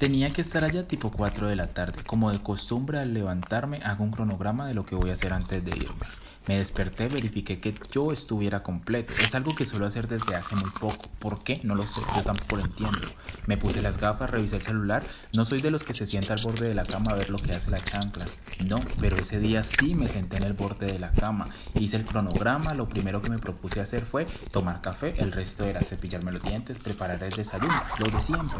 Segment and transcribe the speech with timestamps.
[0.00, 2.02] Tenía que estar allá tipo 4 de la tarde.
[2.04, 5.62] Como de costumbre al levantarme hago un cronograma de lo que voy a hacer antes
[5.62, 6.06] de irme.
[6.46, 9.12] Me desperté, verifiqué que yo estuviera completo.
[9.22, 11.10] Es algo que suelo hacer desde hace muy poco.
[11.18, 11.60] ¿Por qué?
[11.64, 13.08] No lo sé, yo tampoco lo entiendo.
[13.46, 15.04] Me puse las gafas, revisé el celular.
[15.34, 17.38] No soy de los que se sienta al borde de la cama a ver lo
[17.38, 18.24] que hace la chancla.
[18.66, 21.46] No, pero ese día sí me senté en el borde de la cama.
[21.74, 25.82] Hice el cronograma, lo primero que me propuse hacer fue tomar café, el resto era
[25.82, 28.58] cepillarme los dientes, preparar el desayuno, lo de siempre,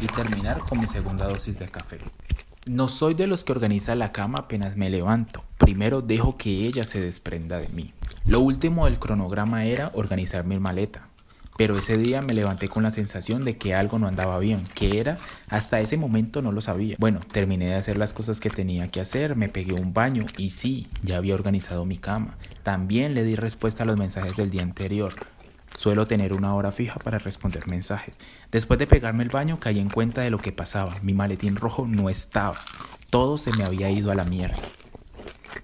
[0.00, 1.98] y terminar con segunda dosis de café.
[2.66, 5.42] No soy de los que organiza la cama apenas me levanto.
[5.58, 7.94] Primero dejo que ella se desprenda de mí.
[8.26, 11.08] Lo último del cronograma era organizar mi maleta.
[11.56, 14.64] Pero ese día me levanté con la sensación de que algo no andaba bien.
[14.74, 15.18] ¿Qué era?
[15.48, 16.96] Hasta ese momento no lo sabía.
[16.98, 20.50] Bueno, terminé de hacer las cosas que tenía que hacer, me pegué un baño y
[20.50, 22.38] sí, ya había organizado mi cama.
[22.62, 25.14] También le di respuesta a los mensajes del día anterior.
[25.76, 28.14] Suelo tener una hora fija para responder mensajes.
[28.50, 30.96] Después de pegarme el baño caí en cuenta de lo que pasaba.
[31.02, 32.58] Mi maletín rojo no estaba.
[33.08, 34.58] Todo se me había ido a la mierda.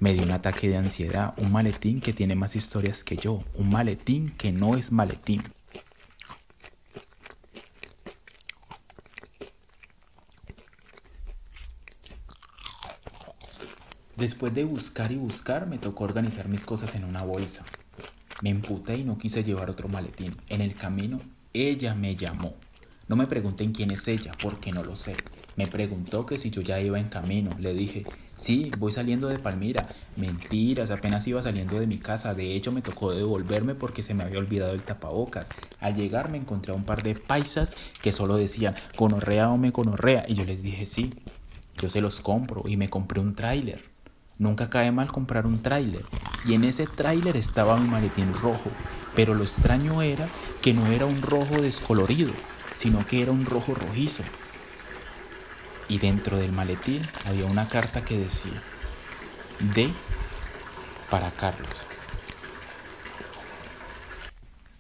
[0.01, 3.71] Me dio un ataque de ansiedad, un maletín que tiene más historias que yo, un
[3.71, 5.43] maletín que no es maletín.
[14.17, 17.65] Después de buscar y buscar, me tocó organizar mis cosas en una bolsa.
[18.43, 20.37] Me emputé y no quise llevar otro maletín.
[20.49, 21.21] En el camino,
[21.55, 22.55] ella me llamó.
[23.09, 25.17] No me pregunten quién es ella, porque no lo sé.
[25.57, 27.51] Me preguntó que si yo ya iba en camino.
[27.59, 28.05] Le dije,
[28.37, 29.87] sí, voy saliendo de Palmira.
[30.17, 32.35] Mentiras, apenas iba saliendo de mi casa.
[32.35, 35.47] De hecho, me tocó devolverme porque se me había olvidado el tapabocas.
[35.81, 39.73] Al llegar me encontré a un par de paisas que solo decían, conorrea o me
[39.73, 40.27] conorrea.
[40.29, 41.15] Y yo les dije, sí,
[41.81, 42.65] yo se los compro.
[42.67, 43.96] Y me compré un tráiler.
[44.39, 46.05] Nunca cae mal comprar un tráiler.
[46.45, 48.71] Y en ese tráiler estaba un maletín rojo.
[49.15, 50.29] Pero lo extraño era
[50.61, 52.33] que no era un rojo descolorido,
[52.77, 54.23] sino que era un rojo rojizo.
[55.89, 58.61] Y dentro del maletín había una carta que decía,
[59.75, 59.91] D
[61.11, 61.71] para Carlos.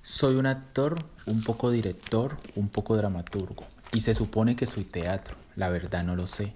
[0.02, 3.64] Soy un actor, un poco director, un poco dramaturgo.
[3.92, 5.36] Y se supone que soy teatro.
[5.56, 6.52] La verdad no lo sé.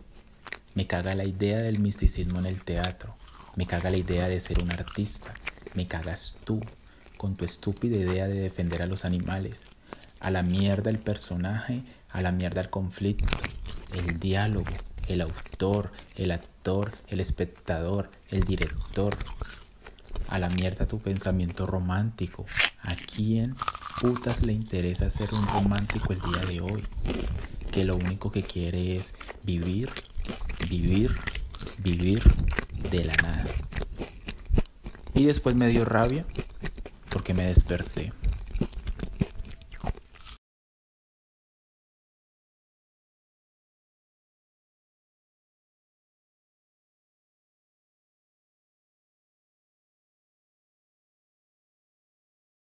[0.72, 3.16] Me caga la idea del misticismo en el teatro.
[3.56, 5.34] Me caga la idea de ser un artista.
[5.74, 6.60] Me cagas tú
[7.16, 9.62] con tu estúpida idea de defender a los animales.
[10.20, 13.36] A la mierda el personaje, a la mierda el conflicto,
[13.92, 14.70] el diálogo,
[15.08, 19.16] el autor, el actor, el espectador, el director.
[20.28, 22.46] A la mierda tu pensamiento romántico.
[22.82, 23.56] ¿A quién
[24.00, 26.84] putas le interesa ser un romántico el día de hoy?
[27.72, 29.90] Que lo único que quiere es vivir
[30.70, 31.18] vivir,
[31.78, 32.22] vivir
[32.92, 33.44] de la nada.
[35.14, 36.24] Y después me dio rabia
[37.10, 38.12] porque me desperté.